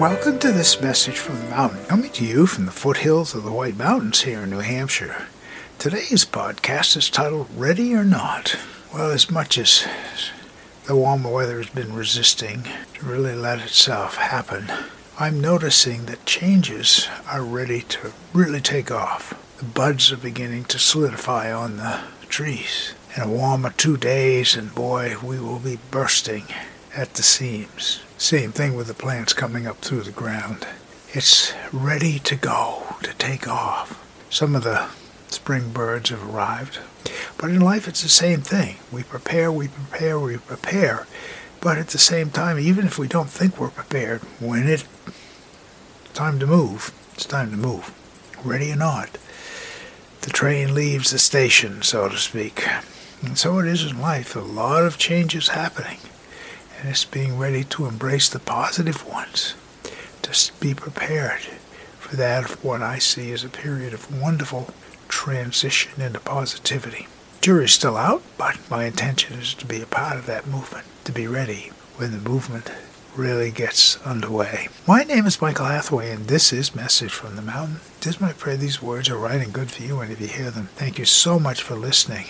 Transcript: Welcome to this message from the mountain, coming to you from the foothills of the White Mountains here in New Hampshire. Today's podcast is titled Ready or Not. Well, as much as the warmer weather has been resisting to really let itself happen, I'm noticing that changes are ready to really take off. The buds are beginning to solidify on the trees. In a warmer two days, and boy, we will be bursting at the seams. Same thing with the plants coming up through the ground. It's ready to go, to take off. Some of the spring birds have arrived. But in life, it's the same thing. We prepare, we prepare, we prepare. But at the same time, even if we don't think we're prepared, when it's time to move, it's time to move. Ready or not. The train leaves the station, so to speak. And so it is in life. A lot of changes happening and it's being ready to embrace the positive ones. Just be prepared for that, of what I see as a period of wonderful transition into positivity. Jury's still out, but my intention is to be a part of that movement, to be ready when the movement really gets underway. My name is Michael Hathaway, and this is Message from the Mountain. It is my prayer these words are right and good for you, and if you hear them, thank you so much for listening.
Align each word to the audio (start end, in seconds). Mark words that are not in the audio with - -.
Welcome 0.00 0.40
to 0.40 0.50
this 0.50 0.80
message 0.82 1.18
from 1.18 1.38
the 1.38 1.50
mountain, 1.50 1.84
coming 1.84 2.10
to 2.10 2.24
you 2.24 2.46
from 2.46 2.66
the 2.66 2.72
foothills 2.72 3.32
of 3.32 3.44
the 3.44 3.52
White 3.52 3.76
Mountains 3.76 4.22
here 4.22 4.40
in 4.40 4.50
New 4.50 4.58
Hampshire. 4.58 5.28
Today's 5.78 6.24
podcast 6.24 6.96
is 6.96 7.08
titled 7.08 7.46
Ready 7.54 7.94
or 7.94 8.02
Not. 8.02 8.56
Well, 8.92 9.12
as 9.12 9.30
much 9.30 9.56
as 9.56 9.86
the 10.86 10.96
warmer 10.96 11.30
weather 11.30 11.58
has 11.58 11.70
been 11.70 11.94
resisting 11.94 12.64
to 12.94 13.06
really 13.06 13.36
let 13.36 13.60
itself 13.60 14.16
happen, 14.16 14.70
I'm 15.16 15.40
noticing 15.40 16.06
that 16.06 16.26
changes 16.26 17.08
are 17.30 17.44
ready 17.44 17.82
to 17.82 18.12
really 18.32 18.60
take 18.60 18.90
off. 18.90 19.40
The 19.58 19.64
buds 19.64 20.10
are 20.10 20.16
beginning 20.16 20.64
to 20.64 20.78
solidify 20.80 21.52
on 21.52 21.76
the 21.76 22.00
trees. 22.28 22.94
In 23.16 23.22
a 23.22 23.28
warmer 23.28 23.70
two 23.70 23.96
days, 23.96 24.56
and 24.56 24.74
boy, 24.74 25.14
we 25.22 25.38
will 25.38 25.60
be 25.60 25.78
bursting 25.92 26.46
at 26.96 27.14
the 27.14 27.22
seams. 27.22 28.00
Same 28.24 28.52
thing 28.52 28.74
with 28.74 28.86
the 28.86 28.94
plants 28.94 29.34
coming 29.34 29.66
up 29.66 29.76
through 29.82 30.00
the 30.00 30.10
ground. 30.10 30.66
It's 31.12 31.52
ready 31.74 32.18
to 32.20 32.34
go, 32.34 32.96
to 33.02 33.12
take 33.18 33.46
off. 33.46 34.02
Some 34.30 34.56
of 34.56 34.64
the 34.64 34.88
spring 35.28 35.72
birds 35.72 36.08
have 36.08 36.26
arrived. 36.34 36.78
But 37.36 37.50
in 37.50 37.60
life, 37.60 37.86
it's 37.86 38.02
the 38.02 38.08
same 38.08 38.40
thing. 38.40 38.76
We 38.90 39.02
prepare, 39.02 39.52
we 39.52 39.68
prepare, 39.68 40.18
we 40.18 40.38
prepare. 40.38 41.06
But 41.60 41.76
at 41.76 41.88
the 41.88 41.98
same 41.98 42.30
time, 42.30 42.58
even 42.58 42.86
if 42.86 42.98
we 42.98 43.08
don't 43.08 43.28
think 43.28 43.60
we're 43.60 43.68
prepared, 43.68 44.22
when 44.40 44.68
it's 44.68 44.86
time 46.14 46.38
to 46.38 46.46
move, 46.46 46.94
it's 47.12 47.26
time 47.26 47.50
to 47.50 47.58
move. 47.58 47.92
Ready 48.42 48.72
or 48.72 48.76
not. 48.76 49.18
The 50.22 50.30
train 50.30 50.74
leaves 50.74 51.10
the 51.10 51.18
station, 51.18 51.82
so 51.82 52.08
to 52.08 52.16
speak. 52.16 52.66
And 53.22 53.36
so 53.36 53.58
it 53.58 53.66
is 53.66 53.84
in 53.84 54.00
life. 54.00 54.34
A 54.34 54.40
lot 54.40 54.86
of 54.86 54.96
changes 54.96 55.48
happening 55.48 55.98
and 56.84 56.90
it's 56.90 57.06
being 57.06 57.38
ready 57.38 57.64
to 57.64 57.86
embrace 57.86 58.28
the 58.28 58.38
positive 58.38 59.08
ones. 59.08 59.54
Just 60.22 60.60
be 60.60 60.74
prepared 60.74 61.40
for 61.98 62.14
that, 62.16 62.44
of 62.44 62.62
what 62.62 62.82
I 62.82 62.98
see 62.98 63.32
as 63.32 63.42
a 63.42 63.48
period 63.48 63.94
of 63.94 64.20
wonderful 64.20 64.68
transition 65.08 66.02
into 66.02 66.20
positivity. 66.20 67.08
Jury's 67.40 67.72
still 67.72 67.96
out, 67.96 68.22
but 68.36 68.58
my 68.68 68.84
intention 68.84 69.38
is 69.38 69.54
to 69.54 69.64
be 69.64 69.80
a 69.80 69.86
part 69.86 70.18
of 70.18 70.26
that 70.26 70.46
movement, 70.46 70.84
to 71.04 71.12
be 71.12 71.26
ready 71.26 71.70
when 71.96 72.10
the 72.10 72.18
movement 72.18 72.70
really 73.16 73.50
gets 73.50 73.98
underway. 74.02 74.68
My 74.86 75.04
name 75.04 75.24
is 75.24 75.40
Michael 75.40 75.64
Hathaway, 75.64 76.10
and 76.10 76.26
this 76.26 76.52
is 76.52 76.74
Message 76.74 77.14
from 77.14 77.36
the 77.36 77.40
Mountain. 77.42 77.80
It 77.96 78.08
is 78.08 78.20
my 78.20 78.34
prayer 78.34 78.58
these 78.58 78.82
words 78.82 79.08
are 79.08 79.16
right 79.16 79.40
and 79.40 79.54
good 79.54 79.70
for 79.70 79.82
you, 79.82 80.00
and 80.00 80.12
if 80.12 80.20
you 80.20 80.26
hear 80.26 80.50
them, 80.50 80.68
thank 80.74 80.98
you 80.98 81.06
so 81.06 81.38
much 81.38 81.62
for 81.62 81.76
listening. 81.76 82.26